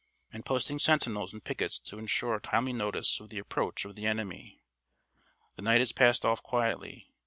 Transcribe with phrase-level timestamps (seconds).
[0.33, 4.63] and posting sentinels and pickets to insure timely notice of the approach of the enemy.
[5.57, 7.11] The night has passed off quietly.